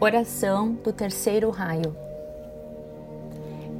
[0.00, 1.92] Oração do terceiro raio.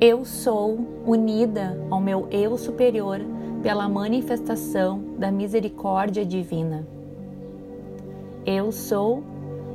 [0.01, 3.21] Eu sou unida ao meu eu superior
[3.63, 6.85] pela manifestação da misericórdia divina.
[8.45, 9.23] Eu sou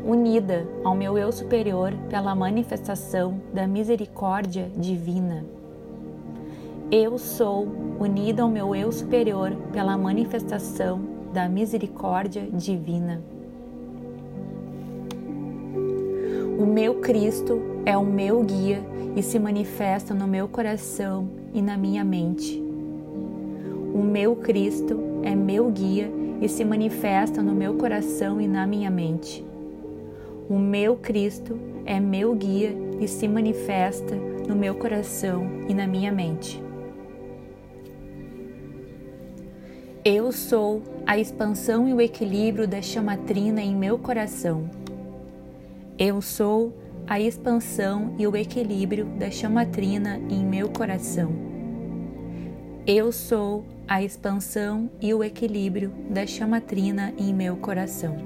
[0.05, 5.45] unida ao meu eu superior pela manifestação da misericórdia divina.
[6.91, 7.65] Eu sou
[7.97, 10.99] unida ao meu eu superior pela manifestação
[11.31, 13.32] da misericórdia divina.
[16.63, 18.81] O meu Cristo é o meu guia
[19.17, 22.57] e se manifesta no meu coração e na minha mente.
[23.93, 28.89] O meu Cristo é meu guia e se manifesta no meu coração e na minha
[28.89, 29.45] mente.
[30.49, 34.15] O meu Cristo é meu guia e se manifesta
[34.47, 36.63] no meu coração e na minha mente.
[40.05, 44.82] Eu sou a expansão e o equilíbrio da chamatrina em meu coração.
[45.97, 46.73] Eu sou
[47.07, 51.31] a expansão e o equilíbrio da chamatrina em meu coração.
[52.87, 58.17] Eu sou a expansão e o equilíbrio da chamatrina em meu coração.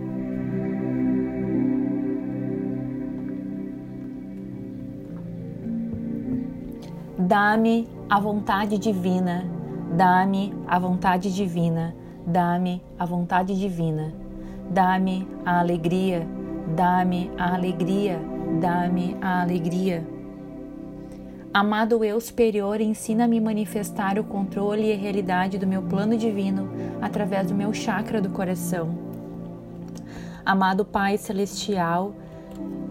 [7.20, 9.44] Dá-me a vontade divina,
[9.94, 11.94] dá-me a vontade divina,
[12.26, 14.14] dá-me a vontade divina,
[14.72, 16.26] dá-me a alegria,
[16.78, 18.22] dá-me a alegria,
[18.62, 20.08] dá-me a alegria.
[21.52, 26.70] Amado eu superior, ensina-me a manifestar o controle e a realidade do meu plano divino
[27.02, 28.96] através do meu chakra do coração.
[30.46, 32.14] Amado Pai celestial,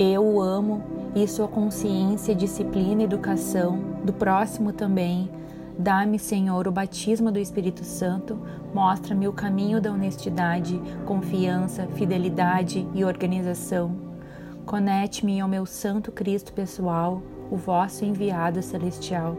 [0.01, 0.83] eu o amo
[1.15, 5.31] e sua consciência, disciplina e educação do próximo também.
[5.79, 8.41] Dá-me, Senhor, o batismo do Espírito Santo,
[8.73, 13.95] mostra-me o caminho da honestidade, confiança, fidelidade e organização.
[14.65, 19.37] Conecte-me ao meu Santo Cristo pessoal, o vosso enviado celestial.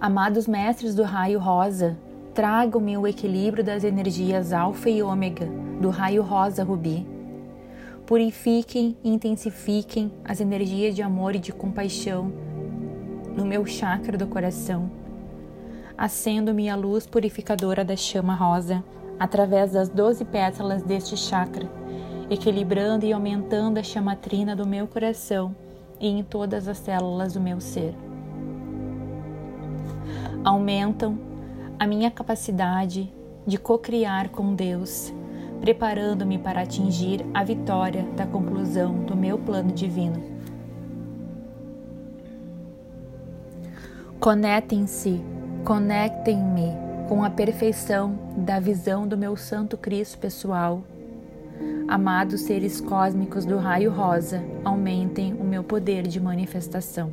[0.00, 1.96] Amados mestres do raio rosa,
[2.34, 5.46] tragam-me o equilíbrio das energias alfa e ômega
[5.80, 7.16] do raio rosa rubi
[8.06, 12.32] Purifiquem e intensifiquem as energias de amor e de compaixão
[13.36, 14.90] no meu chakra do coração.
[15.96, 18.82] Acendo-me a luz purificadora da chama rosa
[19.18, 21.68] através das doze pétalas deste chakra,
[22.30, 25.54] equilibrando e aumentando a chamatrina do meu coração
[26.00, 27.94] e em todas as células do meu ser.
[30.42, 31.18] Aumentam
[31.78, 33.12] a minha capacidade
[33.46, 35.12] de co-criar com Deus
[35.60, 40.35] preparando-me para atingir a vitória da conclusão do meu plano divino.
[44.20, 45.20] Conectem-se,
[45.62, 46.72] conectem-me
[47.06, 50.82] com a perfeição da visão do meu Santo Cristo pessoal.
[51.86, 57.12] Amados seres cósmicos do raio rosa, aumentem o meu poder de manifestação.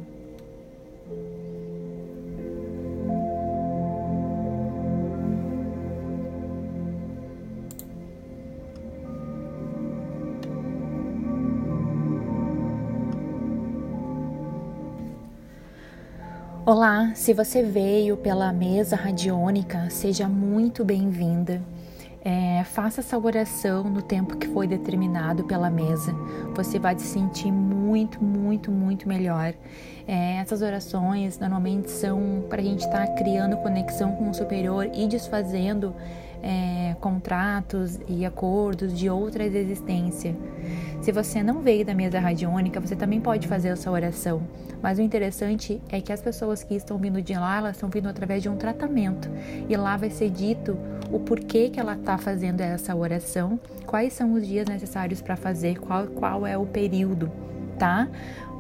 [16.66, 21.62] Olá, se você veio pela mesa radiônica, seja muito bem-vinda.
[22.24, 26.13] É, faça essa oração no tempo que foi determinado pela mesa.
[26.56, 29.53] Você vai se sentir muito, muito, muito melhor.
[30.07, 34.90] É, essas orações normalmente são para a gente estar tá criando conexão com o superior
[34.94, 35.94] e desfazendo
[36.44, 40.36] é, contratos e acordos de outras existências.
[41.02, 44.44] Se você não veio da mesa radiônica, você também pode fazer essa oração.
[44.81, 48.09] Mas o interessante é que as pessoas que estão vindo de lá, elas estão vindo
[48.09, 49.30] através de um tratamento.
[49.70, 50.78] E lá vai ser dito
[51.09, 55.80] o porquê que ela está fazendo essa oração, quais são os dias necessários para fazer,
[55.80, 57.31] qual, qual é o período,
[57.78, 58.07] tá?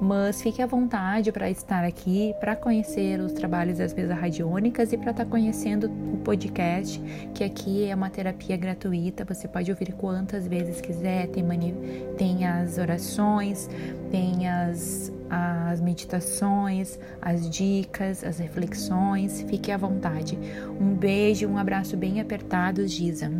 [0.03, 4.97] mas fique à vontade para estar aqui, para conhecer os trabalhos das mesas radiônicas e
[4.97, 7.01] para estar tá conhecendo o podcast,
[7.33, 11.73] que aqui é uma terapia gratuita, você pode ouvir quantas vezes quiser, tem, mani
[12.17, 13.69] tem as orações,
[14.11, 20.37] tem as, as meditações, as dicas, as reflexões, fique à vontade.
[20.79, 23.31] Um beijo, um abraço bem apertado, Giza.